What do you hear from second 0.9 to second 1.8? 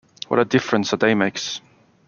a Day Makes!